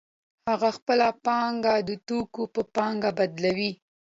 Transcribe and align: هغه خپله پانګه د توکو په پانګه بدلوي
هغه 0.49 0.69
خپله 0.77 1.07
پانګه 1.25 1.73
د 1.87 1.89
توکو 2.07 2.43
په 2.53 2.61
پانګه 2.75 3.09
بدلوي 3.17 3.71